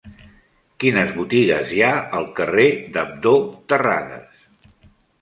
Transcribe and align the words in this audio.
Quines 0.83 1.11
botigues 1.17 1.75
hi 1.77 1.85
ha 1.89 1.91
al 2.21 2.27
carrer 2.41 2.67
d'Abdó 2.97 3.39
Terradas? 3.75 4.47